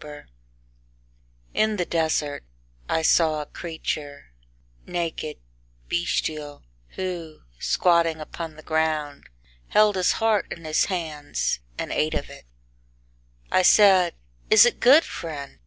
[0.00, 0.26] III
[1.54, 2.44] In the desert
[2.88, 4.26] I saw a creature,
[4.86, 5.38] naked,
[5.88, 9.28] bestial, who, squatting upon the ground,
[9.70, 12.44] Held his heart in his hands, And ate of it.
[13.50, 14.14] I said,
[14.50, 15.58] "Is it good, friend?"